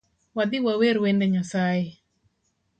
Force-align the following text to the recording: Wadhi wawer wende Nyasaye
Wadhi 0.35 0.57
wawer 0.65 0.95
wende 1.03 1.25
Nyasaye 1.33 1.89